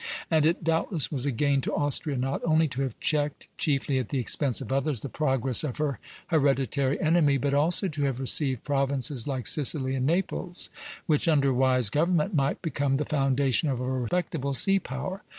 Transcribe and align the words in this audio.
And 0.31 0.47
it 0.47 0.63
doubtless 0.63 1.11
was 1.11 1.27
a 1.27 1.31
gain 1.31 1.61
to 1.61 1.75
Austria 1.75 2.17
not 2.17 2.41
only 2.43 2.67
to 2.69 2.81
have 2.81 2.99
checked, 2.99 3.47
chiefly 3.59 3.99
at 3.99 4.09
the 4.09 4.17
expense 4.17 4.59
of 4.59 4.73
others, 4.73 5.01
the 5.01 5.09
progress 5.09 5.63
of 5.63 5.77
her 5.77 5.99
hereditary 6.29 6.99
enemy, 6.99 7.37
but 7.37 7.53
also 7.53 7.87
to 7.87 8.03
have 8.05 8.19
received 8.19 8.63
provinces 8.63 9.27
like 9.27 9.45
Sicily 9.45 9.93
and 9.93 10.07
Naples, 10.07 10.71
which, 11.05 11.27
under 11.27 11.53
wise 11.53 11.91
government, 11.91 12.33
might 12.33 12.63
become 12.63 12.97
the 12.97 13.05
foundation 13.05 13.69
of 13.69 13.79
a 13.79 13.85
respectable 13.87 14.55
sea 14.55 14.79
power. 14.79 15.21